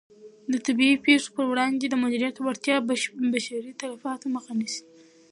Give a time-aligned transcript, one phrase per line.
[0.51, 2.85] د طبیعي پېښو په وړاندې د مدیریت وړتیا د
[3.33, 4.83] بشري تلفاتو مخه نیسي.